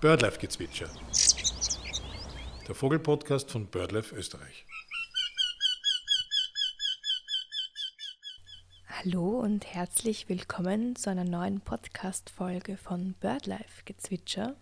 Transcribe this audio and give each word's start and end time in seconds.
Birdlife-Gezwitscher. 0.00 0.88
Der 2.66 2.74
Vogelpodcast 2.74 3.50
von 3.50 3.66
Birdlife 3.66 4.16
Österreich. 4.16 4.64
Hallo 8.88 9.40
und 9.40 9.66
herzlich 9.66 10.30
willkommen 10.30 10.96
zu 10.96 11.10
einer 11.10 11.24
neuen 11.24 11.60
Podcast-Folge 11.60 12.78
von 12.78 13.12
Birdlife 13.20 13.84
Gezwitscher. 13.84 14.56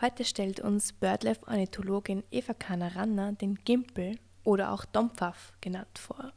Heute 0.00 0.24
stellt 0.24 0.60
uns 0.60 0.94
Birdlife-Ornithologin 0.94 2.24
Eva 2.30 2.54
Kanaranna 2.54 3.32
den 3.32 3.56
Gimpel 3.56 4.18
oder 4.42 4.72
auch 4.72 4.86
Dompfaff 4.86 5.52
genannt 5.60 5.98
vor. 5.98 6.32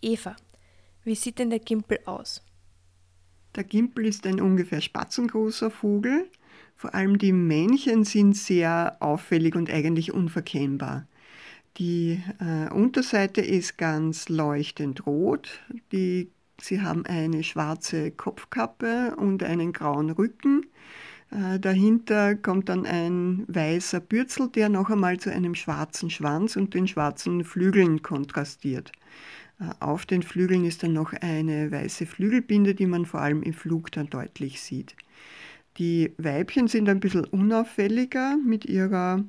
Eva, 0.00 0.34
wie 1.02 1.14
sieht 1.14 1.38
denn 1.38 1.50
der 1.50 1.58
Gimpel 1.60 1.98
aus? 2.06 2.40
Der 3.54 3.64
Gimpel 3.64 4.06
ist 4.06 4.26
ein 4.26 4.40
ungefähr 4.40 4.80
spatzengroßer 4.80 5.70
Vogel. 5.70 6.28
Vor 6.76 6.94
allem 6.94 7.18
die 7.18 7.32
Männchen 7.32 8.04
sind 8.04 8.36
sehr 8.36 8.96
auffällig 9.00 9.54
und 9.54 9.70
eigentlich 9.70 10.12
unverkennbar. 10.12 11.06
Die 11.76 12.20
äh, 12.40 12.72
Unterseite 12.72 13.40
ist 13.40 13.78
ganz 13.78 14.28
leuchtend 14.28 15.06
rot. 15.06 15.60
Die, 15.92 16.30
sie 16.60 16.82
haben 16.82 17.06
eine 17.06 17.42
schwarze 17.42 18.10
Kopfkappe 18.10 19.14
und 19.16 19.42
einen 19.42 19.72
grauen 19.72 20.10
Rücken. 20.10 20.66
Äh, 21.30 21.58
dahinter 21.58 22.36
kommt 22.36 22.68
dann 22.68 22.86
ein 22.86 23.44
weißer 23.48 24.00
Bürzel, 24.00 24.48
der 24.48 24.68
noch 24.68 24.90
einmal 24.90 25.18
zu 25.18 25.32
einem 25.32 25.54
schwarzen 25.54 26.10
Schwanz 26.10 26.56
und 26.56 26.74
den 26.74 26.86
schwarzen 26.86 27.44
Flügeln 27.44 28.02
kontrastiert. 28.02 28.92
Äh, 29.60 29.70
auf 29.80 30.06
den 30.06 30.22
Flügeln 30.22 30.64
ist 30.64 30.82
dann 30.82 30.92
noch 30.92 31.12
eine 31.12 31.70
weiße 31.70 32.06
Flügelbinde, 32.06 32.74
die 32.74 32.86
man 32.86 33.06
vor 33.06 33.20
allem 33.20 33.42
im 33.42 33.54
Flug 33.54 33.92
dann 33.92 34.10
deutlich 34.10 34.60
sieht. 34.60 34.96
Die 35.78 36.12
Weibchen 36.18 36.68
sind 36.68 36.88
ein 36.88 37.00
bisschen 37.00 37.24
unauffälliger 37.24 38.36
mit 38.36 38.64
ihrer 38.64 39.24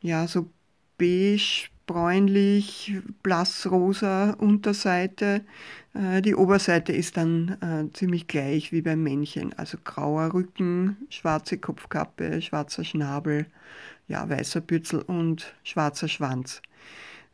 ja 0.00 0.26
so 0.26 0.50
beige 0.98 1.68
bräunlich, 1.86 2.94
blassrosa 3.22 4.30
Unterseite. 4.32 5.44
Äh, 5.94 6.22
die 6.22 6.34
Oberseite 6.34 6.92
ist 6.92 7.16
dann 7.16 7.58
äh, 7.60 7.92
ziemlich 7.92 8.26
gleich 8.26 8.72
wie 8.72 8.82
beim 8.82 9.02
Männchen, 9.02 9.52
also 9.58 9.78
grauer 9.82 10.32
Rücken, 10.34 10.96
schwarze 11.10 11.58
Kopfkappe, 11.58 12.40
schwarzer 12.42 12.84
Schnabel, 12.84 13.46
ja, 14.08 14.28
weißer 14.28 14.60
Bürzel 14.60 15.02
und 15.02 15.54
schwarzer 15.62 16.08
Schwanz. 16.08 16.62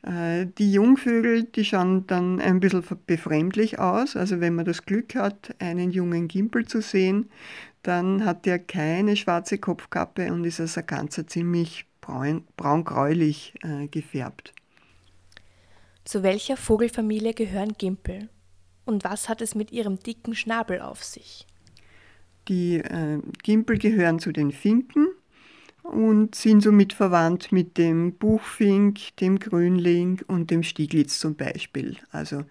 Äh, 0.02 0.46
die 0.58 0.72
Jungvögel, 0.72 1.44
die 1.44 1.64
schauen 1.64 2.06
dann 2.06 2.40
ein 2.40 2.60
bisschen 2.60 2.84
befremdlich 3.06 3.78
aus. 3.78 4.16
Also 4.16 4.40
wenn 4.40 4.54
man 4.54 4.64
das 4.64 4.84
Glück 4.86 5.14
hat, 5.14 5.54
einen 5.58 5.90
jungen 5.90 6.28
Gimpel 6.28 6.66
zu 6.66 6.80
sehen, 6.80 7.30
dann 7.82 8.24
hat 8.24 8.46
der 8.46 8.58
keine 8.58 9.16
schwarze 9.16 9.58
Kopfkappe 9.58 10.32
und 10.32 10.44
ist 10.44 10.60
also 10.60 10.82
ganz 10.86 11.20
ziemlich 11.26 11.86
braun, 12.00 12.44
braun-gräulich 12.56 13.54
äh, 13.62 13.88
gefärbt. 13.88 14.52
Zu 16.04 16.22
welcher 16.22 16.56
Vogelfamilie 16.56 17.34
gehören 17.34 17.74
Gimpel? 17.76 18.28
Und 18.84 19.04
was 19.04 19.28
hat 19.28 19.42
es 19.42 19.54
mit 19.54 19.70
ihrem 19.70 19.98
dicken 19.98 20.34
Schnabel 20.34 20.80
auf 20.80 21.04
sich? 21.04 21.46
Die 22.48 22.76
äh, 22.76 23.20
Gimpel 23.42 23.78
gehören 23.78 24.18
zu 24.18 24.32
den 24.32 24.50
Finken 24.50 25.08
und 25.82 26.34
sind 26.34 26.62
somit 26.62 26.92
verwandt 26.92 27.52
mit 27.52 27.78
dem 27.78 28.12
Buchfink, 28.12 29.16
dem 29.16 29.38
Grünling 29.38 30.20
und 30.26 30.50
dem 30.50 30.62
Stieglitz 30.62 31.18
zum 31.18 31.34
Beispiel. 31.34 31.96
Also 32.12 32.44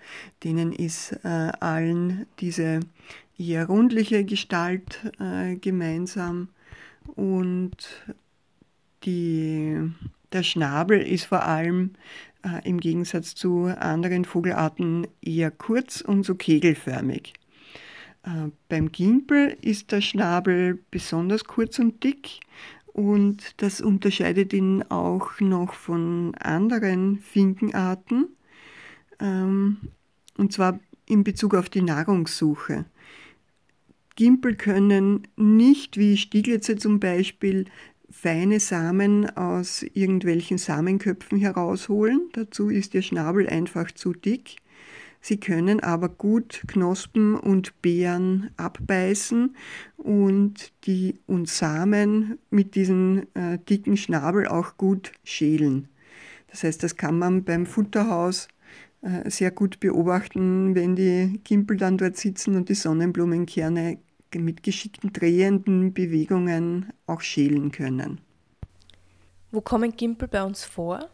denen 0.44 0.73
ist 0.73 1.13
äh, 1.23 1.52
allen 1.59 2.25
diese 2.39 2.81
eher 3.38 3.67
rundliche 3.67 4.25
Gestalt 4.25 4.99
äh, 5.19 5.55
gemeinsam 5.55 6.49
und 7.16 7.75
die, 9.03 9.77
der 10.33 10.43
Schnabel 10.43 11.02
ist 11.02 11.25
vor 11.25 11.43
allem 11.43 11.91
äh, 12.43 12.67
im 12.67 12.80
Gegensatz 12.80 13.36
zu 13.36 13.65
anderen 13.65 14.25
Vogelarten 14.25 15.08
eher 15.21 15.52
kurz 15.52 16.02
und 16.02 16.23
so 16.23 16.36
kegelförmig. 16.36 17.33
Äh, 18.23 18.49
beim 18.67 18.92
Gimpel 18.92 19.58
ist 19.61 19.92
der 19.92 20.02
Schnabel 20.02 20.80
besonders 20.92 21.45
kurz 21.45 21.80
und 21.80 22.04
dick 22.04 22.42
und 22.94 23.61
das 23.61 23.82
unterscheidet 23.82 24.54
ihn 24.54 24.83
auch 24.89 25.39
noch 25.39 25.73
von 25.73 26.36
anderen 26.36 27.20
Finkenarten, 27.20 28.27
ähm, 29.20 29.77
und 30.38 30.54
zwar 30.54 30.80
in 31.05 31.23
Bezug 31.23 31.55
auf 31.55 31.70
die 31.70 31.82
Nahrungssuche. 31.82 32.86
Gimpel 34.16 34.55
können 34.55 35.28
nicht 35.38 35.98
wie 35.98 36.17
Stieglitze 36.17 36.76
zum 36.76 36.99
Beispiel 36.99 37.66
feine 38.10 38.60
Samen 38.60 39.30
aus 39.38 39.83
irgendwelchen 39.94 40.58
Samenköpfen 40.58 41.39
herausholen. 41.39 42.30
Dazu 42.33 42.70
ist 42.70 42.94
ihr 42.94 43.02
Schnabel 43.02 43.48
einfach 43.48 43.92
zu 43.92 44.14
dick. 44.14 44.58
Sie 45.21 45.37
können 45.37 45.81
aber 45.81 46.09
gut 46.09 46.63
Knospen 46.67 47.35
und 47.35 47.81
Beeren 47.81 48.52
abbeißen 48.57 49.55
und 49.97 50.71
die 50.85 51.19
und 51.27 51.49
Samen 51.49 52.39
mit 52.49 52.75
diesem 52.75 53.27
äh, 53.33 53.57
dicken 53.57 53.97
Schnabel 53.97 54.47
auch 54.47 54.77
gut 54.77 55.11
schälen. 55.23 55.89
Das 56.47 56.63
heißt, 56.63 56.81
das 56.81 56.95
kann 56.95 57.19
man 57.19 57.43
beim 57.43 57.65
Futterhaus 57.65 58.47
äh, 59.02 59.30
sehr 59.30 59.52
gut 59.52 59.80
beobachten, 59.80 60.73
wenn 60.73 60.95
die 60.95 61.39
Gimpel 61.43 61.77
dann 61.77 61.97
dort 61.97 62.17
sitzen 62.17 62.55
und 62.55 62.69
die 62.69 62.75
Sonnenblumenkerne 62.75 63.99
mit 64.36 64.63
geschickten 64.63 65.11
drehenden 65.11 65.93
Bewegungen 65.93 66.93
auch 67.07 67.21
schälen 67.21 67.71
können. 67.71 68.21
Wo 69.51 69.61
kommen 69.61 69.95
Gimpel 69.95 70.27
bei 70.27 70.43
uns 70.43 70.63
vor? 70.63 71.09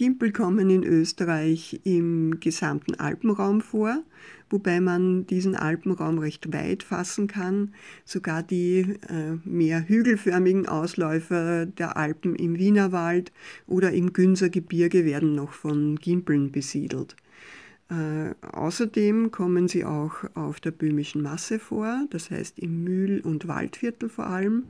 Gimpel 0.00 0.32
kommen 0.32 0.70
in 0.70 0.82
Österreich 0.82 1.78
im 1.84 2.40
gesamten 2.40 2.94
Alpenraum 2.94 3.60
vor, 3.60 4.02
wobei 4.48 4.80
man 4.80 5.26
diesen 5.26 5.54
Alpenraum 5.54 6.16
recht 6.16 6.54
weit 6.54 6.82
fassen 6.82 7.26
kann. 7.26 7.74
Sogar 8.06 8.42
die 8.42 8.96
äh, 9.10 9.36
mehr 9.44 9.86
hügelförmigen 9.86 10.66
Ausläufer 10.66 11.66
der 11.66 11.98
Alpen 11.98 12.34
im 12.34 12.58
Wienerwald 12.58 13.30
oder 13.66 13.92
im 13.92 14.14
Günzergebirge 14.14 15.04
werden 15.04 15.34
noch 15.34 15.52
von 15.52 15.96
Gimpeln 15.96 16.50
besiedelt. 16.50 17.14
Äh, 17.90 18.34
außerdem 18.52 19.30
kommen 19.30 19.68
sie 19.68 19.84
auch 19.84 20.14
auf 20.32 20.60
der 20.60 20.70
böhmischen 20.70 21.20
Masse 21.20 21.58
vor, 21.58 22.06
das 22.08 22.30
heißt 22.30 22.58
im 22.58 22.84
Mühl- 22.84 23.20
und 23.20 23.48
Waldviertel 23.48 24.08
vor 24.08 24.28
allem. 24.28 24.64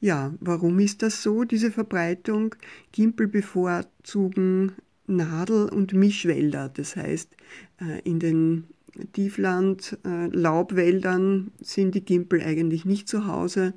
Ja, 0.00 0.34
warum 0.40 0.78
ist 0.78 1.02
das 1.02 1.22
so, 1.22 1.44
diese 1.44 1.70
Verbreitung? 1.70 2.54
Gimpel 2.92 3.28
bevorzugen 3.28 4.72
Nadel- 5.06 5.68
und 5.70 5.92
Mischwälder. 5.94 6.68
Das 6.68 6.96
heißt, 6.96 7.34
äh, 7.80 8.00
in 8.02 8.20
den 8.20 8.64
Tiefland-Laubwäldern 9.12 11.52
äh, 11.60 11.64
sind 11.64 11.94
die 11.94 12.04
Gimpel 12.04 12.42
eigentlich 12.42 12.84
nicht 12.84 13.08
zu 13.08 13.26
Hause. 13.26 13.72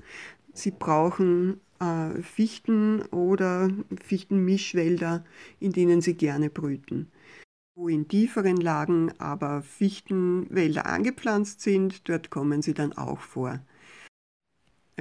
Sie 0.53 0.72
brauchen 0.72 1.62
äh, 1.80 2.22
Fichten 2.22 3.01
oder 3.12 3.69
Fichtenmischwälder, 4.03 5.24
in 5.59 5.72
denen 5.72 6.01
sie 6.01 6.16
gerne 6.16 6.50
brüten. 6.50 7.07
Wo 7.75 7.88
in 7.88 8.09
tieferen 8.09 8.57
Lagen 8.57 9.13
aber 9.19 9.62
Fichtenwälder 9.62 10.86
angepflanzt 10.86 11.62
sind, 11.62 12.09
dort 12.09 12.30
kommen 12.30 12.62
sie 12.62 12.74
dann 12.74 12.91
auch 12.94 13.22
vor 13.22 13.62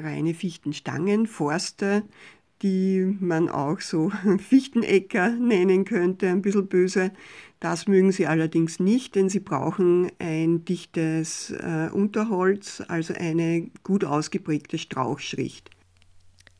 reine 0.03 0.35
Fichtenstangen, 0.35 1.27
Forste, 1.27 2.05
die 2.63 3.17
man 3.21 3.49
auch 3.49 3.81
so 3.81 4.11
Fichtenecker 4.39 5.31
nennen 5.31 5.85
könnte, 5.85 6.29
ein 6.29 6.43
bisschen 6.43 6.69
böse. 6.69 7.13
Das 7.61 7.89
mögen 7.89 8.13
sie 8.13 8.27
allerdings 8.27 8.79
nicht, 8.81 9.15
denn 9.15 9.29
sie 9.29 9.41
brauchen 9.41 10.11
ein 10.19 10.65
dichtes 10.65 11.51
äh, 11.51 11.89
Unterholz, 11.93 12.83
also 12.87 13.15
eine 13.15 13.71
gut 13.83 14.05
ausgeprägte 14.05 14.79
Strauchschricht. 14.79 15.71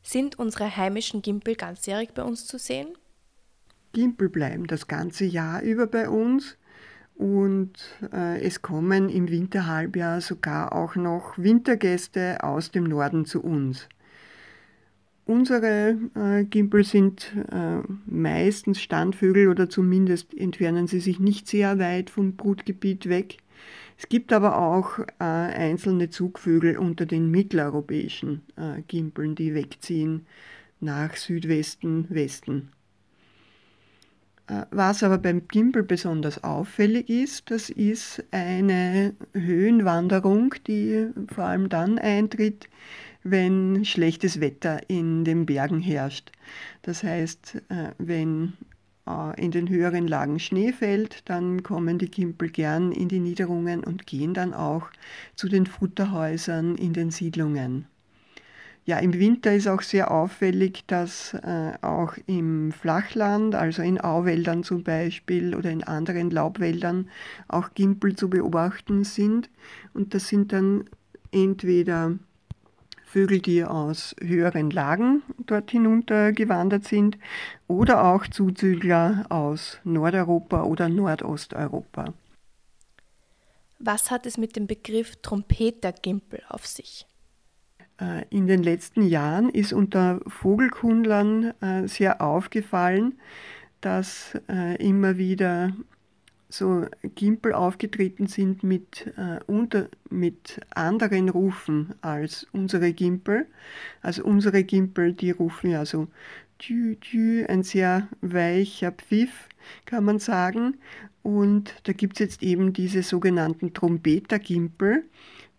Sind 0.03 0.39
unsere 0.39 0.77
heimischen 0.77 1.23
Gimpel 1.23 1.55
ganzjährig 1.55 2.11
bei 2.15 2.23
uns 2.23 2.47
zu 2.47 2.59
sehen? 2.59 2.89
Gimpel 3.93 4.29
bleiben 4.29 4.67
das 4.67 4.87
ganze 4.87 5.25
Jahr 5.25 5.63
über 5.63 5.87
bei 5.87 6.09
uns. 6.09 6.57
Und 7.19 7.73
äh, 8.13 8.41
es 8.43 8.63
kommen 8.63 9.09
im 9.09 9.29
Winterhalbjahr 9.29 10.21
sogar 10.21 10.73
auch 10.73 10.95
noch 10.95 11.37
Wintergäste 11.37 12.45
aus 12.45 12.71
dem 12.71 12.85
Norden 12.85 13.25
zu 13.25 13.43
uns. 13.43 13.89
Unsere 15.27 15.99
äh, 16.15 16.45
Gimpel 16.45 16.85
sind 16.85 17.35
äh, 17.51 17.81
meistens 18.07 18.81
Standvögel 18.81 19.49
oder 19.49 19.69
zumindest 19.69 20.33
entfernen 20.33 20.87
sie 20.87 21.01
sich 21.01 21.19
nicht 21.19 21.49
sehr 21.49 21.81
weit 21.81 22.09
vom 22.09 22.37
Brutgebiet 22.37 23.09
weg. 23.09 23.39
Es 23.99 24.09
gibt 24.09 24.33
aber 24.33 24.57
auch 24.57 25.01
äh, 25.01 25.25
einzelne 25.25 26.11
Zugvögel 26.11 26.79
unter 26.79 27.05
den 27.05 27.33
mitteleuropäischen 27.33 28.43
äh, 28.55 28.83
Gimpeln, 28.87 29.35
die 29.35 29.55
wegziehen 29.55 30.25
nach 30.79 31.17
Südwesten, 31.17 32.07
Westen. 32.11 32.71
Was 34.71 35.03
aber 35.03 35.19
beim 35.19 35.47
Gimbal 35.47 35.83
besonders 35.83 36.43
auffällig 36.43 37.11
ist, 37.11 37.51
das 37.51 37.69
ist 37.69 38.25
eine 38.31 39.15
Höhenwanderung, 39.35 40.55
die 40.67 41.09
vor 41.31 41.45
allem 41.45 41.69
dann 41.69 41.99
eintritt, 41.99 42.69
wenn 43.25 43.85
schlechtes 43.85 44.41
Wetter 44.41 44.81
in 44.89 45.25
den 45.25 45.45
Bergen 45.45 45.81
herrscht. 45.81 46.33
Das 46.81 47.03
heißt, 47.03 47.63
äh, 47.69 47.91
wenn 47.99 48.55
äh, 49.07 49.39
in 49.43 49.51
den 49.51 49.69
höheren 49.69 50.09
Lagen 50.09 50.39
Schnee 50.39 50.73
fällt, 50.73 51.29
dann 51.29 51.63
kommen 51.63 51.99
die 51.99 52.11
Gimpel 52.11 52.49
gern 52.49 52.93
in 52.93 53.09
die 53.09 53.21
Niederungen 53.21 53.85
und 53.85 54.07
gehen 54.07 54.33
dann 54.33 54.55
auch 54.55 54.89
zu 55.35 55.49
den 55.49 55.67
Futterhäusern 55.67 56.77
in 56.77 56.95
den 56.95 57.11
Siedlungen. 57.11 57.87
Ja, 58.89 58.97
im 59.01 59.13
Winter 59.13 59.53
ist 59.55 59.69
auch 59.69 59.83
sehr 59.83 60.11
auffällig, 60.11 60.85
dass 60.87 61.35
äh, 61.35 61.75
auch 61.83 62.15
im 62.27 62.73
Flachland, 62.73 63.55
also 63.55 63.83
in 63.83 64.01
Auwäldern 64.01 64.65
zum 64.65 64.83
Beispiel 64.83 65.55
oder 65.55 65.71
in 65.71 65.85
anderen 65.85 66.31
Laubwäldern, 66.31 67.11
auch 67.49 67.75
Gimpel 67.75 68.17
zu 68.17 68.31
beobachten 68.31 69.05
sind. 69.05 69.51
Und 69.93 70.15
das 70.15 70.29
sind 70.29 70.55
dann 70.55 70.87
entweder 71.33 72.19
Vögel, 73.05 73.41
die 73.41 73.63
aus 73.63 74.17
höheren 74.23 74.71
Lagen 74.71 75.23
dort 75.45 75.71
hinunter 75.71 76.33
gewandert 76.33 76.85
sind 76.85 77.19
oder 77.67 78.03
auch 78.05 78.27
Zuzügler 78.27 79.27
aus 79.29 79.81
Nordeuropa 79.85 80.63
oder 80.63 80.89
Nordosteuropa. 80.89 82.15
Was 83.81 84.11
hat 84.11 84.25
es 84.25 84.39
mit 84.39 84.57
dem 84.57 84.67
Begriff 84.67 85.17
Trompetergimpel 85.17 86.43
auf 86.49 86.67
sich? 86.67 87.05
Äh, 88.01 88.25
in 88.31 88.47
den 88.47 88.63
letzten 88.63 89.03
Jahren 89.03 89.51
ist 89.51 89.73
unter 89.73 90.21
Vogelkundlern 90.27 91.53
äh, 91.61 91.89
sehr 91.89 92.21
aufgefallen, 92.21 93.15
dass 93.81 94.39
äh, 94.49 94.77
immer 94.85 95.19
wieder 95.19 95.73
so 96.51 96.87
Gimpel 97.15 97.53
aufgetreten 97.53 98.27
sind 98.27 98.63
mit, 98.63 99.13
unter, 99.47 99.91
mit 100.09 100.61
anderen 100.75 101.29
Rufen 101.29 101.95
als 102.01 102.47
unsere 102.53 102.95
Gimpel. 102.95 103.45
Also 104.01 104.25
unsere 104.25 104.65
Gimpel, 104.65 105.13
die 105.13 105.31
rufen 105.31 105.69
ja 105.69 105.85
so 105.85 106.09
tü, 106.59 106.97
tü, 107.03 107.45
ein 107.47 107.63
sehr 107.65 108.09
weicher 108.23 108.93
Pfiff, 108.93 109.51
kann 109.85 110.05
man 110.05 110.21
sagen. 110.21 110.79
Und 111.23 111.75
da 111.83 111.93
gibt 111.93 112.15
es 112.15 112.21
jetzt 112.21 112.43
eben 112.43 112.73
diese 112.73 113.03
sogenannten 113.03 113.75
Trompetergimpel 113.75 115.05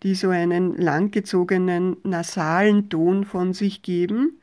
die 0.02 0.14
so 0.14 0.30
einen 0.30 0.76
langgezogenen 0.76 1.96
nasalen 2.04 2.88
Ton 2.88 3.24
von 3.24 3.52
sich 3.52 3.82
geben. 3.82 4.40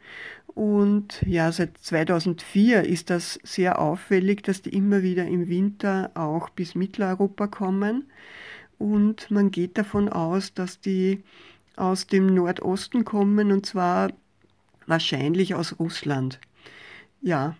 Und 0.48 1.22
ja, 1.26 1.52
seit 1.52 1.78
2004 1.78 2.84
ist 2.84 3.10
das 3.10 3.40
sehr 3.44 3.80
auffällig, 3.80 4.44
dass 4.44 4.62
die 4.62 4.76
immer 4.76 5.04
wieder 5.04 5.26
im 5.26 5.48
Winter 5.48 6.12
auch 6.16 6.50
bis 6.50 6.76
Mitteleuropa 6.76 7.48
kommen. 7.48 8.10
Und 8.80 9.30
man 9.32 9.52
geht 9.52 9.78
davon 9.78 10.10
aus, 10.10 10.54
dass 10.54 10.80
die 10.80 11.24
aus 11.76 12.08
dem 12.08 12.34
Nordosten 12.34 13.06
kommen 13.06 13.52
und 13.52 13.66
zwar 13.66 14.12
wahrscheinlich 14.88 15.54
aus 15.54 15.80
Russland. 15.80 16.40
Ja, 17.22 17.56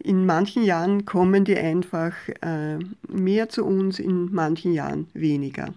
in 0.00 0.26
manchen 0.26 0.64
Jahren 0.64 1.04
kommen 1.04 1.44
die 1.44 1.56
einfach 1.56 2.14
äh, 2.42 2.78
mehr 3.08 3.48
zu 3.48 3.64
uns, 3.64 3.98
in 3.98 4.32
manchen 4.32 4.72
Jahren 4.72 5.08
weniger 5.14 5.72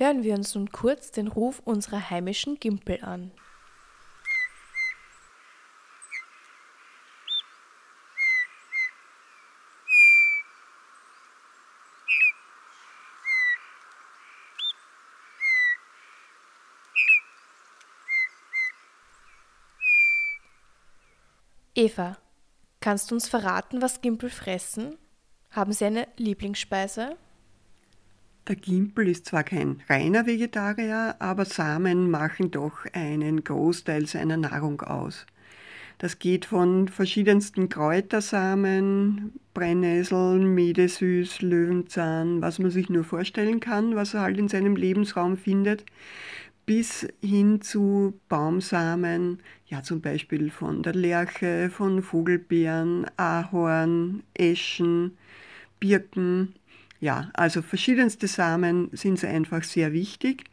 hören 0.00 0.22
wir 0.22 0.34
uns 0.34 0.54
nun 0.54 0.72
kurz 0.72 1.12
den 1.12 1.28
Ruf 1.28 1.60
unserer 1.64 2.08
heimischen 2.08 2.58
Gimpel 2.58 3.04
an. 3.04 3.30
Eva, 21.74 22.16
kannst 22.80 23.10
du 23.10 23.14
uns 23.14 23.28
verraten, 23.28 23.80
was 23.80 24.00
Gimpel 24.00 24.30
fressen? 24.30 24.98
Haben 25.50 25.72
sie 25.72 25.84
eine 25.84 26.08
Lieblingsspeise? 26.16 27.16
Der 28.48 28.56
Gimpel 28.56 29.08
ist 29.08 29.26
zwar 29.26 29.44
kein 29.44 29.82
reiner 29.88 30.26
Vegetarier, 30.26 31.16
aber 31.18 31.44
Samen 31.44 32.10
machen 32.10 32.50
doch 32.50 32.84
einen 32.92 33.44
Großteil 33.44 34.06
seiner 34.06 34.36
Nahrung 34.36 34.80
aus. 34.80 35.26
Das 35.98 36.18
geht 36.18 36.46
von 36.46 36.88
verschiedensten 36.88 37.68
Kräutersamen, 37.68 39.34
Brennnesseln, 39.52 40.54
Medesüß, 40.54 41.42
Löwenzahn, 41.42 42.40
was 42.40 42.58
man 42.58 42.70
sich 42.70 42.88
nur 42.88 43.04
vorstellen 43.04 43.60
kann, 43.60 43.94
was 43.94 44.14
er 44.14 44.22
halt 44.22 44.38
in 44.38 44.48
seinem 44.48 44.76
Lebensraum 44.76 45.36
findet, 45.36 45.84
bis 46.64 47.06
hin 47.20 47.60
zu 47.60 48.18
Baumsamen, 48.30 49.40
ja 49.66 49.82
zum 49.82 50.00
Beispiel 50.00 50.50
von 50.50 50.82
der 50.82 50.94
Lerche, 50.94 51.68
von 51.68 52.02
Vogelbeeren, 52.02 53.04
Ahorn, 53.18 54.22
Eschen, 54.32 55.18
Birken, 55.80 56.54
ja, 57.00 57.30
also 57.32 57.62
verschiedenste 57.62 58.28
Samen 58.28 58.90
sind 58.92 59.24
einfach 59.24 59.64
sehr 59.64 59.92
wichtig. 59.92 60.44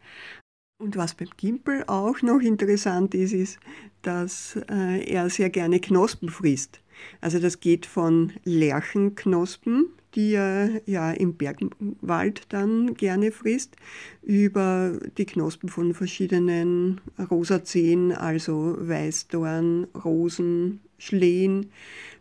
Und 0.80 0.96
was 0.96 1.16
beim 1.16 1.30
Gimpel 1.38 1.84
auch 1.88 2.22
noch 2.22 2.40
interessant 2.40 3.16
ist, 3.16 3.34
ist, 3.34 3.60
dass 4.04 4.58
äh, 4.70 5.04
er 5.12 5.30
sehr 5.30 5.50
gerne 5.50 5.80
Knospen 5.80 6.30
frisst. 6.30 6.80
Also 7.20 7.40
das 7.40 7.60
geht 7.60 7.86
von 7.86 8.34
Lerchenknospen, 8.44 9.88
die 10.16 10.34
er 10.34 10.82
ja 10.86 11.12
im 11.12 11.36
Bergwald 11.36 12.44
dann 12.50 12.94
gerne 12.94 13.32
frisst, 13.32 13.76
über 14.24 15.00
die 15.18 15.26
Knospen 15.26 15.70
von 15.70 15.94
verschiedenen 15.94 17.02
Rosazeen, 17.30 18.12
also 18.14 18.78
Weißdorn, 18.80 19.88
Rosen, 20.06 20.80
Schlehen, 20.98 21.72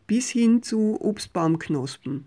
bis 0.06 0.30
hin 0.30 0.62
zu 0.62 0.98
Obstbaumknospen. 1.00 2.26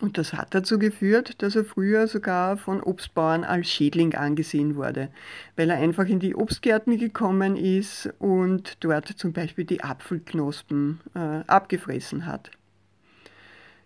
Und 0.00 0.18
das 0.18 0.32
hat 0.32 0.54
dazu 0.54 0.78
geführt, 0.78 1.40
dass 1.42 1.54
er 1.56 1.64
früher 1.64 2.08
sogar 2.08 2.56
von 2.56 2.82
Obstbauern 2.82 3.44
als 3.44 3.68
Schädling 3.68 4.14
angesehen 4.14 4.74
wurde, 4.74 5.08
weil 5.56 5.70
er 5.70 5.76
einfach 5.76 6.06
in 6.06 6.18
die 6.18 6.34
Obstgärten 6.34 6.98
gekommen 6.98 7.56
ist 7.56 8.12
und 8.18 8.76
dort 8.80 9.08
zum 9.08 9.32
Beispiel 9.32 9.64
die 9.64 9.82
Apfelknospen 9.84 11.00
äh, 11.14 11.18
abgefressen 11.46 12.26
hat. 12.26 12.50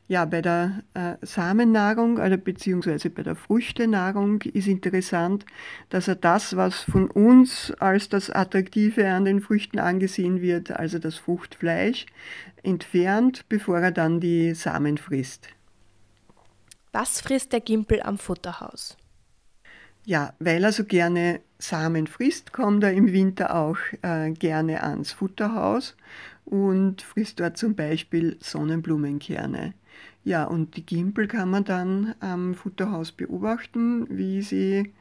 Ja, 0.09 0.25
bei 0.25 0.41
der 0.41 0.83
äh, 0.95 1.17
Samennahrung 1.21 2.19
also 2.19 2.39
beziehungsweise 2.39 3.11
bei 3.11 3.23
der 3.23 3.37
Früchtenahrung 3.37 4.41
ist 4.41 4.67
interessant, 4.67 5.45
dass 5.91 6.09
er 6.09 6.15
das, 6.15 6.57
was 6.57 6.81
von 6.81 7.11
uns 7.11 7.75
als 7.79 8.09
das 8.09 8.31
Attraktive 8.31 9.07
an 9.07 9.27
den 9.27 9.43
Früchten 9.43 9.79
angesehen 9.79 10.41
wird, 10.41 10.71
also 10.71 10.99
das 10.99 11.17
Fruchtfleisch, 11.17 12.07
entfernt, 12.63 13.45
bevor 13.51 13.81
er 13.81 13.93
dann 13.93 14.19
die 14.19 14.55
Samen 14.55 14.97
frisst. 14.97 15.51
Was 17.01 17.21
frisst 17.21 17.53
der 17.53 17.61
Gimpel 17.61 18.03
am 18.03 18.19
Futterhaus? 18.19 18.97
Ja, 20.05 20.33
weil 20.41 20.65
er 20.65 20.73
so 20.73 20.83
gerne 20.83 21.41
Samen 21.61 22.09
frisst, 22.09 22.53
kommt 22.53 22.83
er 22.83 22.93
im 22.93 23.13
Winter 23.13 23.55
auch 23.55 23.77
äh, 24.03 24.33
gerne 24.33 24.83
ans 24.83 25.13
Futterhaus 25.13 25.97
und 26.45 27.03
frisst 27.03 27.39
dort 27.39 27.57
zum 27.57 27.77
Beispiel 27.77 28.37
Sonnenblumenkerne. 28.41 29.75
Ja, 30.25 30.43
und 30.43 30.77
die 30.77 30.85
Gimpel 30.85 31.29
kann 31.29 31.51
man 31.51 31.63
dann 31.63 32.17
am 32.19 32.57
Futterhaus 32.57 33.13
beobachten, 33.13 34.09
wie 34.11 34.43
sie 34.43 34.93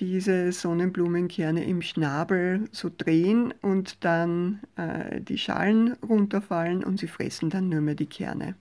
diese 0.00 0.50
Sonnenblumenkerne 0.50 1.64
im 1.64 1.80
Schnabel 1.80 2.64
so 2.72 2.90
drehen 2.90 3.54
und 3.62 4.04
dann 4.04 4.62
äh, 4.74 5.20
die 5.20 5.38
Schalen 5.38 5.92
runterfallen 6.02 6.82
und 6.82 6.98
sie 6.98 7.06
fressen 7.06 7.50
dann 7.50 7.68
nur 7.68 7.82
mehr 7.82 7.94
die 7.94 8.06
Kerne. 8.06 8.56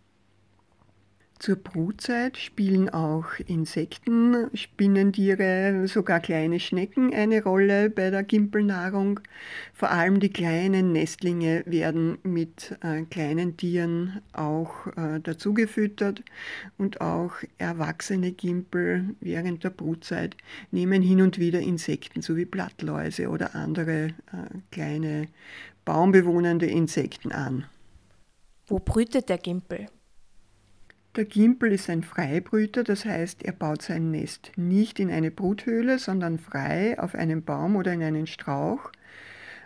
Zur 1.37 1.57
Brutzeit 1.57 2.37
spielen 2.37 2.89
auch 2.89 3.25
Insekten, 3.45 4.49
Spinnentiere, 4.53 5.85
sogar 5.85 6.21
kleine 6.21 6.61
Schnecken 6.61 7.13
eine 7.13 7.43
Rolle 7.43 7.89
bei 7.89 8.09
der 8.09 8.23
Gimpelnahrung. 8.23 9.19
Vor 9.73 9.91
allem 9.91 10.21
die 10.21 10.29
kleinen 10.29 10.93
Nestlinge 10.93 11.63
werden 11.65 12.17
mit 12.23 12.77
äh, 12.81 13.01
kleinen 13.03 13.57
Tieren 13.57 14.21
auch 14.31 14.87
äh, 14.95 15.19
dazu 15.21 15.53
gefüttert 15.53 16.23
und 16.77 17.01
auch 17.01 17.33
erwachsene 17.57 18.31
Gimpel 18.31 19.15
während 19.19 19.65
der 19.65 19.71
Brutzeit 19.71 20.37
nehmen 20.71 21.01
hin 21.01 21.21
und 21.21 21.37
wieder 21.37 21.59
Insekten 21.59 22.21
sowie 22.21 22.45
Blattläuse 22.45 23.27
oder 23.27 23.55
andere 23.55 24.07
äh, 24.07 24.13
kleine 24.71 25.27
baumbewohnende 25.83 26.65
Insekten 26.65 27.33
an. 27.33 27.65
Wo 28.67 28.79
brütet 28.79 29.27
der 29.27 29.37
Gimpel? 29.37 29.87
Der 31.15 31.24
Gimpel 31.24 31.72
ist 31.72 31.89
ein 31.89 32.03
Freibrüter, 32.03 32.84
das 32.84 33.05
heißt, 33.05 33.43
er 33.43 33.53
baut 33.53 33.81
sein 33.81 34.12
Nest 34.12 34.51
nicht 34.57 35.00
in 35.00 35.10
eine 35.10 35.31
Bruthöhle, 35.31 35.98
sondern 35.98 36.39
frei 36.39 37.00
auf 37.00 37.15
einem 37.15 37.41
Baum 37.41 37.77
oder 37.77 37.93
in 37.93 38.03
einen 38.03 38.27
Strauch. 38.27 38.91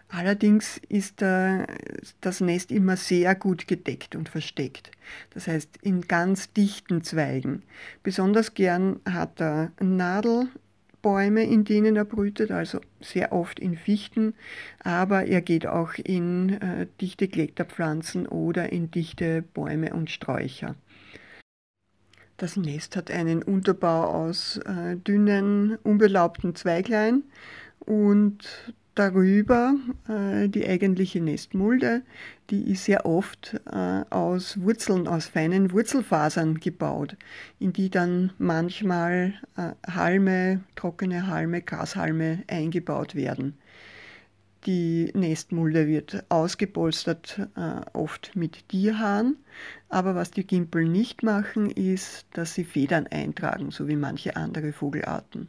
Allerdings 0.09 0.79
ist 0.89 1.21
das 1.23 2.41
Nest 2.41 2.71
immer 2.71 2.97
sehr 2.97 3.33
gut 3.33 3.67
gedeckt 3.67 4.15
und 4.15 4.29
versteckt. 4.29 4.91
Das 5.31 5.47
heißt 5.47 5.77
in 5.81 6.01
ganz 6.01 6.53
dichten 6.53 7.03
Zweigen. 7.03 7.63
Besonders 8.03 8.53
gern 8.53 8.99
hat 9.09 9.41
er 9.41 9.71
Nadelbäume, 9.79 11.43
in 11.43 11.63
denen 11.63 11.95
er 11.95 12.05
brütet, 12.05 12.51
also 12.51 12.79
sehr 13.01 13.31
oft 13.31 13.59
in 13.59 13.75
Fichten, 13.75 14.35
aber 14.83 15.25
er 15.25 15.41
geht 15.41 15.65
auch 15.65 15.93
in 15.95 16.61
äh, 16.61 16.85
dichte 17.01 17.27
Kletterpflanzen 17.27 18.27
oder 18.27 18.71
in 18.71 18.91
dichte 18.91 19.41
Bäume 19.41 19.93
und 19.93 20.11
Sträucher. 20.11 20.75
Das 22.39 22.55
Nest 22.55 22.95
hat 22.95 23.11
einen 23.11 23.43
Unterbau 23.43 24.05
aus 24.05 24.61
äh, 24.65 24.95
dünnen, 24.95 25.77
unbelaubten 25.83 26.55
Zweiglein 26.55 27.23
und 27.79 28.73
darüber 28.95 29.75
äh, 30.07 30.47
die 30.47 30.65
eigentliche 30.65 31.19
Nestmulde, 31.19 32.01
die 32.49 32.71
ist 32.71 32.85
sehr 32.85 33.05
oft 33.05 33.59
äh, 33.69 34.05
aus 34.09 34.61
Wurzeln, 34.61 35.09
aus 35.09 35.25
feinen 35.25 35.73
Wurzelfasern 35.73 36.61
gebaut, 36.61 37.17
in 37.59 37.73
die 37.73 37.89
dann 37.89 38.31
manchmal 38.37 39.33
äh, 39.57 39.71
Halme, 39.91 40.61
trockene 40.77 41.27
Halme, 41.27 41.61
Grashalme 41.61 42.43
eingebaut 42.47 43.15
werden. 43.15 43.57
Die 44.65 45.11
Nestmulde 45.13 45.87
wird 45.87 46.25
ausgepolstert, 46.29 47.47
äh, 47.55 47.81
oft 47.93 48.35
mit 48.35 48.67
Tierhaaren, 48.67 49.37
aber 49.87 50.15
was 50.15 50.31
die 50.31 50.45
Gimpel 50.45 50.85
nicht 50.85 51.23
machen, 51.23 51.71
ist, 51.71 52.25
dass 52.33 52.55
sie 52.55 52.65
Federn 52.65 53.07
eintragen, 53.07 53.71
so 53.71 53.87
wie 53.87 53.95
manche 53.95 54.35
andere 54.35 54.73
Vogelarten. 54.73 55.47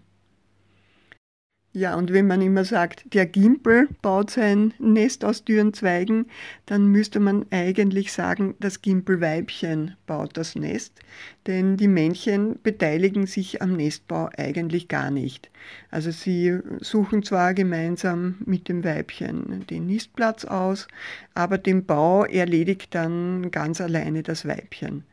Ja, 1.73 1.95
und 1.95 2.13
wenn 2.13 2.27
man 2.27 2.43
immer 2.43 2.65
sagt, 2.65 3.15
der 3.15 3.27
Gimpel 3.27 3.87
baut 4.03 4.31
sein 4.31 4.75
Nest 4.81 5.25
aus 5.25 5.45
dürren 5.45 5.73
Zweigen, 5.73 6.27
dann 6.67 6.89
müsste 6.89 7.21
man 7.21 7.47
eigentlich 7.53 8.13
sagen, 8.13 8.57
das 8.59 8.83
Gimpelweibchen 8.83 9.95
baut 10.05 10.37
das 10.37 10.57
Nest, 10.57 10.99
denn 11.47 11.77
die 11.77 11.87
Männchen 11.87 12.59
beteiligen 12.65 13.29
sich 13.29 13.63
am 13.63 13.77
Nestbau 13.77 14.31
eigentlich 14.37 14.89
gar 14.89 15.13
nicht. 15.13 15.49
Also 15.93 16.11
sie 16.11 16.59
suchen 16.81 17.23
zwar 17.23 17.55
gemeinsam 17.55 18.39
mit 18.45 18.69
dem 18.69 18.83
Weibchen 18.83 19.65
den 19.71 19.87
Nistplatz 19.87 20.45
aus, 20.45 20.89
aber 21.35 21.57
den 21.57 21.85
Bau 21.85 22.25
erledigt 22.25 22.97
dann 22.97 23.53
ganz 23.53 23.81
alleine 23.81 24.25
das 24.25 24.45
Weibchen. 24.45 25.05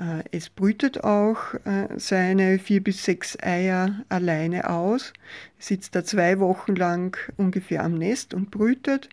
Äh, 0.00 0.24
es 0.32 0.48
brütet 0.48 1.04
auch 1.04 1.54
äh, 1.64 1.88
seine 1.96 2.58
vier 2.58 2.82
bis 2.82 3.04
sechs 3.04 3.38
Eier 3.42 4.02
alleine 4.08 4.70
aus, 4.70 5.12
sitzt 5.58 5.94
da 5.94 6.04
zwei 6.04 6.40
Wochen 6.40 6.74
lang 6.74 7.16
ungefähr 7.36 7.84
am 7.84 7.94
Nest 7.94 8.32
und 8.32 8.50
brütet, 8.50 9.10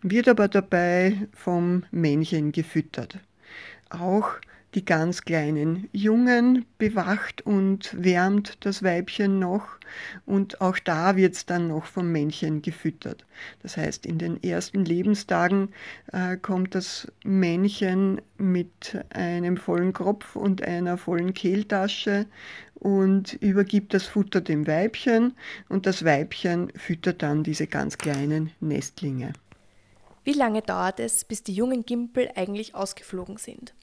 wird 0.00 0.28
aber 0.28 0.48
dabei 0.48 1.28
vom 1.34 1.84
Männchen 1.90 2.52
gefüttert. 2.52 3.18
Auch 3.90 4.30
die 4.74 4.84
ganz 4.84 5.22
kleinen 5.22 5.88
Jungen 5.92 6.64
bewacht 6.78 7.42
und 7.46 7.94
wärmt 7.96 8.64
das 8.64 8.82
Weibchen 8.82 9.38
noch 9.38 9.66
und 10.26 10.60
auch 10.60 10.78
da 10.78 11.16
wird 11.16 11.34
es 11.34 11.46
dann 11.46 11.68
noch 11.68 11.86
vom 11.86 12.10
Männchen 12.10 12.62
gefüttert. 12.62 13.24
Das 13.62 13.76
heißt, 13.76 14.04
in 14.06 14.18
den 14.18 14.42
ersten 14.42 14.84
Lebenstagen 14.84 15.68
äh, 16.12 16.36
kommt 16.36 16.74
das 16.74 17.10
Männchen 17.22 18.20
mit 18.36 18.98
einem 19.10 19.56
vollen 19.56 19.92
Kropf 19.92 20.34
und 20.36 20.62
einer 20.62 20.98
vollen 20.98 21.34
Kehltasche 21.34 22.26
und 22.74 23.34
übergibt 23.34 23.94
das 23.94 24.06
Futter 24.06 24.40
dem 24.40 24.66
Weibchen 24.66 25.34
und 25.68 25.86
das 25.86 26.04
Weibchen 26.04 26.70
füttert 26.74 27.22
dann 27.22 27.44
diese 27.44 27.66
ganz 27.66 27.96
kleinen 27.96 28.50
Nestlinge. 28.60 29.32
Wie 30.24 30.32
lange 30.32 30.62
dauert 30.62 31.00
es, 31.00 31.24
bis 31.24 31.42
die 31.42 31.54
jungen 31.54 31.84
Gimpel 31.84 32.30
eigentlich 32.34 32.74
ausgeflogen 32.74 33.36
sind? 33.36 33.74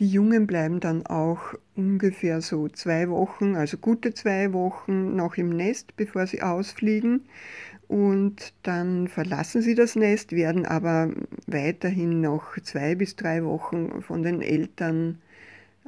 Die 0.00 0.08
Jungen 0.08 0.46
bleiben 0.46 0.80
dann 0.80 1.04
auch 1.04 1.52
ungefähr 1.76 2.40
so 2.40 2.68
zwei 2.68 3.10
Wochen, 3.10 3.54
also 3.54 3.76
gute 3.76 4.14
zwei 4.14 4.54
Wochen 4.54 5.14
noch 5.14 5.36
im 5.36 5.50
Nest, 5.50 5.94
bevor 5.94 6.26
sie 6.26 6.40
ausfliegen. 6.40 7.26
Und 7.86 8.54
dann 8.62 9.08
verlassen 9.08 9.60
sie 9.60 9.74
das 9.74 9.96
Nest, 9.96 10.32
werden 10.32 10.64
aber 10.64 11.10
weiterhin 11.46 12.22
noch 12.22 12.58
zwei 12.62 12.94
bis 12.94 13.14
drei 13.14 13.44
Wochen 13.44 14.00
von 14.00 14.22
den 14.22 14.40
Eltern 14.40 15.18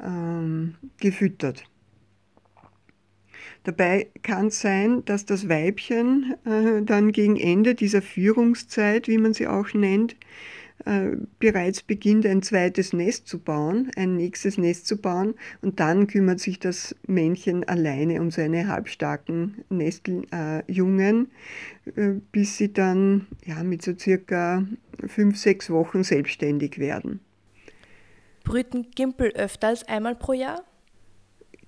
ähm, 0.05 0.75
gefüttert. 1.01 1.65
Dabei 3.65 4.09
kann 4.23 4.49
es 4.49 4.61
sein, 4.61 5.07
dass 5.07 5.25
das 5.25 5.49
Weibchen 5.49 6.35
äh, 6.45 6.83
dann 6.83 7.13
gegen 7.13 7.37
Ende 7.37 7.75
dieser 7.75 8.03
Führungszeit, 8.03 9.09
wie 9.09 9.17
man 9.17 9.33
sie 9.33 9.47
auch 9.47 9.73
nennt, 9.73 10.17
äh, 10.85 11.17
bereits 11.39 11.83
beginnt, 11.83 12.27
ein 12.27 12.43
zweites 12.43 12.93
Nest 12.93 13.29
zu 13.29 13.39
bauen, 13.39 13.91
ein 13.97 14.17
nächstes 14.17 14.59
Nest 14.59 14.87
zu 14.87 14.97
bauen 14.97 15.35
und 15.61 15.81
dann 15.81 16.07
kümmert 16.07 16.41
sich 16.41 16.59
das 16.59 16.97
Männchen 17.07 17.65
alleine 17.65 18.21
um 18.21 18.31
seine 18.31 18.69
halbstarken 18.69 19.65
Nestjungen, 19.69 21.31
äh, 21.95 22.13
bis 22.33 22.57
sie 22.57 22.73
dann 22.73 23.27
ja, 23.45 23.63
mit 23.63 23.83
so 23.83 23.97
circa 23.97 24.67
fünf, 25.07 25.37
sechs 25.37 25.71
Wochen 25.71 26.03
selbstständig 26.03 26.79
werden. 26.79 27.21
Brüten 28.45 28.91
Gimpel 28.95 29.31
öfter 29.33 29.69
als 29.69 29.87
einmal 29.87 30.17
pro 30.17 30.33
Jahr? 30.33 30.65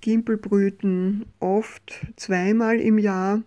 Gimpel 0.01 0.37
brüten 0.37 1.25
oft 1.41 2.07
zweimal 2.17 2.79
im 2.79 2.99
Jahr 2.99 3.39
äh, 3.39 3.41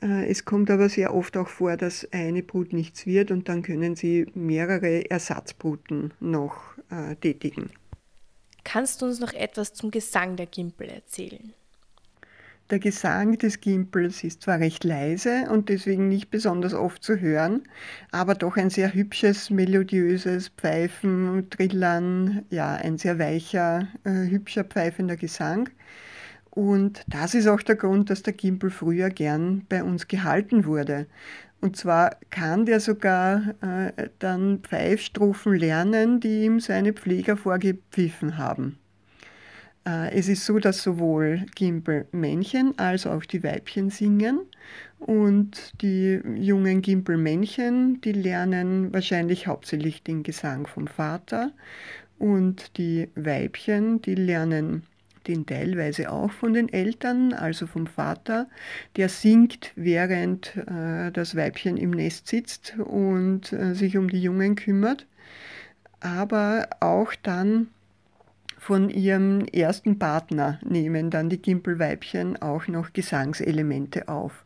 es 0.00 0.44
kommt 0.44 0.70
aber 0.70 0.88
sehr 0.88 1.14
oft 1.14 1.36
auch 1.36 1.48
vor, 1.48 1.76
dass 1.76 2.06
eine 2.12 2.42
Brut 2.42 2.72
nichts 2.72 3.06
wird 3.06 3.30
und 3.30 3.48
dann 3.48 3.62
können 3.62 3.96
Sie 3.96 4.26
mehrere 4.34 5.10
Ersatzbruten 5.10 6.14
noch 6.20 6.56
äh, 6.90 7.16
tätigen. 7.16 7.70
Kannst 8.64 9.02
du 9.02 9.06
uns 9.06 9.18
noch 9.18 9.32
etwas 9.32 9.72
zum 9.72 9.90
Gesang 9.90 10.36
der 10.36 10.46
Gimpel 10.46 10.88
erzählen? 10.88 11.52
Der 12.70 12.78
Gesang 12.78 13.38
des 13.38 13.62
Gimpels 13.62 14.22
ist 14.24 14.42
zwar 14.42 14.60
recht 14.60 14.84
leise 14.84 15.46
und 15.50 15.70
deswegen 15.70 16.08
nicht 16.08 16.30
besonders 16.30 16.74
oft 16.74 17.02
zu 17.02 17.18
hören, 17.18 17.62
aber 18.10 18.34
doch 18.34 18.58
ein 18.58 18.68
sehr 18.68 18.92
hübsches, 18.92 19.48
melodiöses 19.48 20.50
Pfeifen, 20.50 21.48
Trillern, 21.48 22.44
ja, 22.50 22.74
ein 22.74 22.98
sehr 22.98 23.18
weicher, 23.18 23.88
äh, 24.04 24.10
hübscher 24.28 24.64
pfeifender 24.64 25.16
Gesang. 25.16 25.70
Und 26.58 27.04
das 27.06 27.36
ist 27.36 27.46
auch 27.46 27.62
der 27.62 27.76
Grund, 27.76 28.10
dass 28.10 28.24
der 28.24 28.32
Gimpel 28.32 28.70
früher 28.70 29.10
gern 29.10 29.64
bei 29.68 29.84
uns 29.84 30.08
gehalten 30.08 30.64
wurde. 30.64 31.06
Und 31.60 31.76
zwar 31.76 32.16
kann 32.30 32.66
der 32.66 32.80
sogar 32.80 33.54
äh, 33.60 34.08
dann 34.18 34.58
Pfeifstrophen 34.64 35.54
lernen, 35.54 36.18
die 36.18 36.46
ihm 36.46 36.58
seine 36.58 36.94
Pfleger 36.94 37.36
vorgepfiffen 37.36 38.38
haben. 38.38 38.76
Äh, 39.86 40.12
es 40.18 40.26
ist 40.26 40.46
so, 40.46 40.58
dass 40.58 40.82
sowohl 40.82 41.46
Gimpelmännchen 41.54 42.76
als 42.76 43.06
auch 43.06 43.24
die 43.24 43.44
Weibchen 43.44 43.90
singen. 43.90 44.40
Und 44.98 45.80
die 45.80 46.20
jungen 46.34 46.82
Gimpelmännchen, 46.82 48.00
die 48.00 48.10
lernen 48.10 48.92
wahrscheinlich 48.92 49.46
hauptsächlich 49.46 50.02
den 50.02 50.24
Gesang 50.24 50.66
vom 50.66 50.88
Vater. 50.88 51.52
Und 52.18 52.76
die 52.78 53.10
Weibchen, 53.14 54.02
die 54.02 54.16
lernen 54.16 54.82
den 55.28 55.46
teilweise 55.46 56.10
auch 56.10 56.32
von 56.32 56.54
den 56.54 56.72
Eltern, 56.72 57.32
also 57.32 57.66
vom 57.66 57.86
Vater, 57.86 58.48
der 58.96 59.08
singt, 59.08 59.72
während 59.76 60.56
äh, 60.56 61.12
das 61.12 61.36
Weibchen 61.36 61.76
im 61.76 61.90
Nest 61.90 62.26
sitzt 62.26 62.74
und 62.78 63.52
äh, 63.52 63.74
sich 63.74 63.96
um 63.96 64.08
die 64.08 64.20
Jungen 64.20 64.56
kümmert, 64.56 65.06
aber 66.00 66.68
auch 66.80 67.14
dann 67.22 67.68
von 68.58 68.90
ihrem 68.90 69.44
ersten 69.46 69.98
Partner 69.98 70.58
nehmen 70.64 71.10
dann 71.10 71.30
die 71.30 71.40
Gimpelweibchen 71.40 72.42
auch 72.42 72.66
noch 72.66 72.92
Gesangselemente 72.92 74.08
auf. 74.08 74.44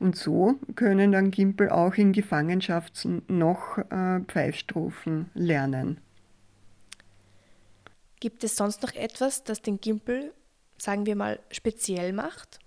Und 0.00 0.16
so 0.16 0.56
können 0.74 1.12
dann 1.12 1.30
Gimpel 1.30 1.70
auch 1.70 1.94
in 1.94 2.12
Gefangenschaft 2.12 3.06
noch 3.28 3.78
äh, 3.78 4.20
Pfeifstrophen 4.26 5.30
lernen. 5.34 5.98
Gibt 8.24 8.42
es 8.42 8.56
sonst 8.56 8.80
noch 8.80 8.94
etwas, 8.94 9.44
das 9.44 9.60
den 9.60 9.82
Gimpel, 9.82 10.32
sagen 10.78 11.04
wir 11.04 11.14
mal, 11.14 11.40
speziell 11.50 12.14
macht? 12.14 12.58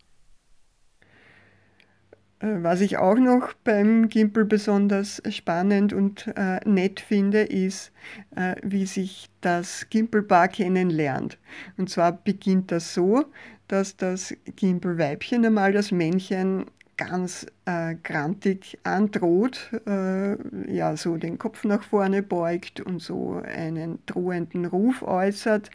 Äh, 2.37 2.57
was 2.61 2.79
ich 2.79 2.99
auch 2.99 3.17
noch 3.17 3.53
beim 3.63 4.07
Gimpel 4.07 4.45
besonders 4.45 5.19
spannend 5.31 5.93
und 5.93 6.27
äh, 6.35 6.59
nett 6.69 6.99
finde, 6.99 7.41
ist, 7.41 7.91
äh, 8.35 8.53
wie 8.61 8.85
sich 8.85 9.31
das 9.41 9.89
Gimpelpaar 9.89 10.49
kennenlernt. 10.49 11.39
Und 11.75 11.89
zwar 11.89 12.11
beginnt 12.11 12.71
das 12.71 12.93
so, 12.93 13.25
dass 13.67 13.97
das 13.97 14.35
Gimpelweibchen 14.57 15.43
einmal 15.43 15.73
das 15.73 15.91
Männchen 15.91 16.67
ganz 16.97 17.45
äh, 17.65 17.95
grantig 18.03 18.79
androht, 18.83 19.71
äh, 19.85 20.35
ja, 20.73 20.97
so 20.97 21.17
den 21.17 21.37
Kopf 21.37 21.63
nach 21.63 21.83
vorne 21.83 22.23
beugt 22.23 22.81
und 22.81 23.01
so 23.01 23.41
einen 23.43 23.99
drohenden 24.07 24.65
Ruf 24.65 25.03
äußert. 25.03 25.69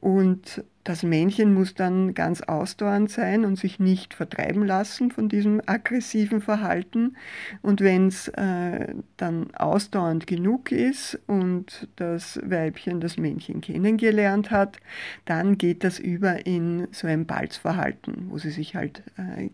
Und 0.00 0.64
das 0.86 1.02
Männchen 1.02 1.52
muss 1.52 1.74
dann 1.74 2.14
ganz 2.14 2.42
ausdauernd 2.42 3.10
sein 3.10 3.44
und 3.44 3.56
sich 3.56 3.80
nicht 3.80 4.14
vertreiben 4.14 4.64
lassen 4.64 5.10
von 5.10 5.28
diesem 5.28 5.60
aggressiven 5.66 6.40
Verhalten. 6.40 7.16
Und 7.62 7.80
wenn 7.80 8.08
es 8.08 8.28
äh, 8.28 8.94
dann 9.16 9.52
ausdauernd 9.54 10.26
genug 10.26 10.70
ist 10.70 11.18
und 11.26 11.88
das 11.96 12.38
Weibchen 12.44 13.00
das 13.00 13.16
Männchen 13.16 13.60
kennengelernt 13.60 14.50
hat, 14.50 14.78
dann 15.24 15.58
geht 15.58 15.82
das 15.82 15.98
über 15.98 16.46
in 16.46 16.86
so 16.92 17.08
ein 17.08 17.26
Balzverhalten, 17.26 18.30
wo 18.30 18.38
sie 18.38 18.50
sich 18.50 18.76
halt 18.76 19.02
äh, 19.16 19.50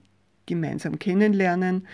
gemeinsam 0.46 0.98
kennenlernen 0.98 1.86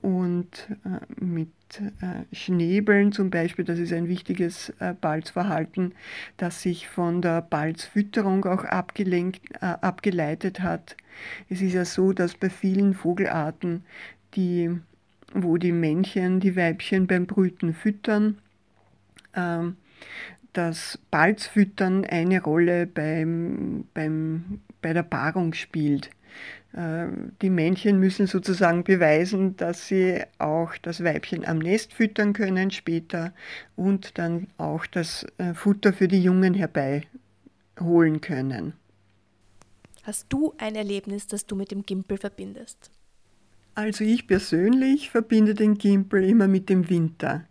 und 0.00 0.68
äh, 0.84 1.24
mit 1.24 1.48
äh, 1.78 2.34
Schnäbeln 2.34 3.12
zum 3.12 3.30
Beispiel, 3.30 3.64
das 3.64 3.78
ist 3.78 3.92
ein 3.92 4.08
wichtiges 4.08 4.70
äh, 4.80 4.94
Balzverhalten, 5.00 5.94
das 6.36 6.62
sich 6.62 6.88
von 6.88 7.22
der 7.22 7.42
Balzfütterung 7.42 8.44
auch 8.44 8.64
abgelenkt, 8.64 9.40
abgeleitet 9.62 10.60
hat. 10.60 10.96
Es 11.48 11.62
ist 11.62 11.74
ja 11.74 11.84
so, 11.84 12.12
dass 12.12 12.34
bei 12.34 12.50
vielen 12.50 12.94
Vogelarten, 12.94 13.84
die, 14.34 14.70
wo 15.34 15.56
die 15.56 15.72
Männchen 15.72 16.40
die 16.40 16.56
Weibchen 16.56 17.06
beim 17.06 17.26
Brüten 17.26 17.74
füttern, 17.74 18.38
ähm, 19.34 19.76
das 20.52 20.98
Balzfüttern 21.10 22.04
eine 22.04 22.42
Rolle 22.42 22.86
beim, 22.86 23.84
beim, 23.94 24.60
bei 24.82 24.92
der 24.92 25.02
Paarung 25.02 25.54
spielt. 25.54 26.10
Äh, 26.72 27.06
die 27.42 27.50
Männchen 27.50 27.98
müssen 27.98 28.26
sozusagen 28.26 28.84
beweisen, 28.84 29.56
dass 29.56 29.88
sie 29.88 30.22
auch 30.38 30.76
das 30.78 31.04
Weibchen 31.04 31.46
am 31.46 31.58
Nest 31.58 31.92
füttern 31.92 32.32
können 32.32 32.70
später 32.70 33.32
und 33.76 34.18
dann 34.18 34.48
auch 34.56 34.86
das 34.86 35.26
äh, 35.38 35.54
Futter 35.54 35.92
für 35.92 36.08
die 36.08 36.22
Jungen 36.22 36.54
herbeiholen 36.54 38.20
können. 38.20 38.74
Hast 40.02 40.26
du 40.30 40.54
ein 40.58 40.74
Erlebnis, 40.74 41.26
das 41.26 41.46
du 41.46 41.54
mit 41.54 41.70
dem 41.70 41.82
Gimpel 41.82 42.18
verbindest? 42.18 42.90
Also 43.74 44.04
ich 44.04 44.26
persönlich 44.26 45.10
verbinde 45.10 45.54
den 45.54 45.74
Gimpel 45.74 46.24
immer 46.24 46.48
mit 46.48 46.68
dem 46.68 46.90
Winter. 46.90 47.46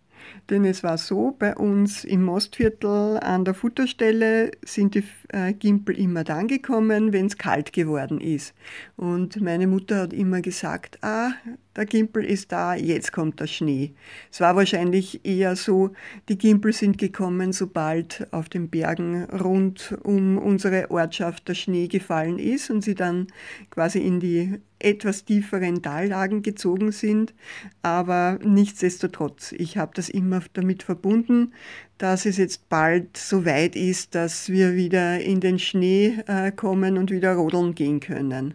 Denn 0.50 0.64
es 0.64 0.82
war 0.82 0.98
so, 0.98 1.34
bei 1.38 1.54
uns 1.56 2.04
im 2.04 2.24
Mostviertel 2.24 3.18
an 3.18 3.44
der 3.44 3.54
Futterstelle 3.54 4.50
sind 4.64 4.94
die 4.94 5.04
äh, 5.28 5.52
Gimpel 5.52 5.98
immer 5.98 6.24
dann 6.24 6.48
gekommen, 6.48 7.12
wenn 7.12 7.26
es 7.26 7.38
kalt 7.38 7.72
geworden 7.72 8.20
ist. 8.20 8.54
Und 8.96 9.40
meine 9.40 9.66
Mutter 9.66 10.00
hat 10.00 10.12
immer 10.12 10.40
gesagt, 10.40 10.98
ah, 11.02 11.32
der 11.74 11.86
Gimpel 11.86 12.24
ist 12.24 12.52
da, 12.52 12.74
jetzt 12.74 13.12
kommt 13.12 13.40
der 13.40 13.46
Schnee. 13.46 13.94
Es 14.30 14.40
war 14.40 14.56
wahrscheinlich 14.56 15.24
eher 15.24 15.56
so, 15.56 15.92
die 16.28 16.36
Gimpel 16.36 16.72
sind 16.72 16.98
gekommen, 16.98 17.52
sobald 17.52 18.26
auf 18.30 18.48
den 18.48 18.68
Bergen 18.68 19.24
rund 19.24 19.96
um 20.02 20.38
unsere 20.38 20.90
Ortschaft 20.90 21.48
der 21.48 21.54
Schnee 21.54 21.88
gefallen 21.88 22.38
ist 22.38 22.70
und 22.70 22.82
sie 22.82 22.94
dann 22.94 23.28
quasi 23.70 24.00
in 24.00 24.20
die 24.20 24.60
etwas 24.84 25.24
tieferen 25.24 25.82
Tallagen 25.82 26.42
gezogen 26.42 26.92
sind. 26.92 27.34
Aber 27.82 28.38
nichtsdestotrotz, 28.42 29.52
ich 29.52 29.76
habe 29.76 29.92
das 29.94 30.08
immer 30.08 30.42
damit 30.52 30.82
verbunden, 30.82 31.52
dass 31.98 32.26
es 32.26 32.36
jetzt 32.36 32.68
bald 32.68 33.16
so 33.16 33.44
weit 33.44 33.76
ist, 33.76 34.14
dass 34.14 34.48
wir 34.48 34.74
wieder 34.74 35.20
in 35.20 35.40
den 35.40 35.58
Schnee 35.58 36.18
äh, 36.26 36.50
kommen 36.52 36.98
und 36.98 37.10
wieder 37.10 37.34
rodeln 37.34 37.74
gehen 37.74 38.00
können. 38.00 38.54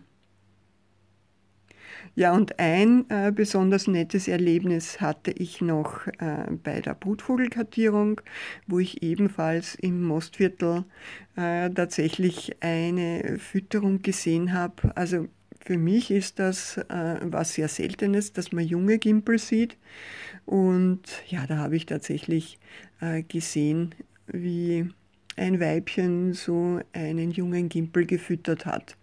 Ja, 2.17 2.33
und 2.33 2.57
ein 2.57 3.05
äh, 3.09 3.31
besonders 3.31 3.85
nettes 3.85 4.27
Erlebnis 4.27 4.99
hatte 4.99 5.29
ich 5.29 5.61
noch 5.61 6.07
äh, 6.17 6.49
bei 6.63 6.81
der 6.81 6.95
Brutvogelkartierung, 6.95 8.21
wo 8.65 8.79
ich 8.79 9.03
ebenfalls 9.03 9.75
im 9.75 10.01
Mostviertel 10.01 10.85
äh, 11.35 11.69
tatsächlich 11.69 12.57
eine 12.61 13.37
Fütterung 13.37 14.01
gesehen 14.01 14.51
habe. 14.51 14.95
Also 14.95 15.27
für 15.67 15.77
mich 15.77 16.11
ist 16.11 16.39
das 16.39 16.77
äh, 16.77 17.19
was 17.23 17.55
sehr 17.55 17.67
Seltenes, 17.67 18.31
dass 18.31 18.53
man 18.53 18.63
junge 18.63 18.99
Gimpel 18.99 19.37
sieht. 19.37 19.75
Und 20.45 21.01
ja, 21.27 21.45
da 21.45 21.57
habe 21.57 21.75
ich 21.75 21.85
tatsächlich 21.85 22.57
äh, 23.01 23.21
gesehen, 23.23 23.93
wie 24.27 24.87
ein 25.35 25.59
Weibchen 25.59 26.31
so 26.31 26.79
einen 26.93 27.31
jungen 27.31 27.67
Gimpel 27.67 28.05
gefüttert 28.05 28.65
hat. 28.65 28.95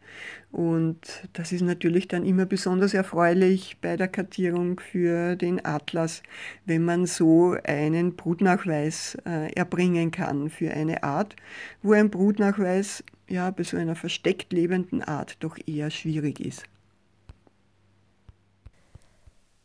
Und 0.52 1.28
das 1.34 1.52
ist 1.52 1.60
natürlich 1.60 2.08
dann 2.08 2.24
immer 2.24 2.46
besonders 2.46 2.94
erfreulich 2.94 3.76
bei 3.82 3.98
der 3.98 4.08
Kartierung 4.08 4.80
für 4.80 5.36
den 5.36 5.62
Atlas, 5.66 6.22
wenn 6.64 6.82
man 6.82 7.04
so 7.04 7.56
einen 7.64 8.16
Brutnachweis 8.16 9.18
äh, 9.26 9.52
erbringen 9.52 10.12
kann 10.12 10.48
für 10.48 10.70
eine 10.70 11.02
Art, 11.02 11.36
wo 11.82 11.92
ein 11.92 12.08
Brutnachweis 12.08 13.04
ja 13.28 13.50
bei 13.50 13.62
so 13.62 13.76
einer 13.76 13.96
versteckt 13.96 14.52
lebenden 14.52 15.02
Art 15.02 15.36
doch 15.40 15.58
eher 15.66 15.90
schwierig 15.90 16.40
ist. 16.40 16.64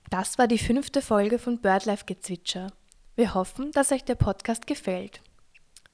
Das 0.10 0.38
war 0.38 0.48
die 0.48 0.58
fünfte 0.58 1.02
Folge 1.02 1.38
von 1.38 1.60
BirdLife 1.60 2.06
Gezwitscher. 2.06 2.72
Wir 3.16 3.34
hoffen, 3.36 3.72
dass 3.74 3.92
euch 3.92 4.04
der 4.04 4.16
Podcast 4.16 4.66
gefällt. 4.66 5.22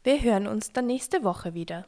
Wir 0.03 0.21
hören 0.21 0.47
uns 0.47 0.71
dann 0.71 0.85
nächste 0.85 1.23
Woche 1.23 1.53
wieder. 1.53 1.85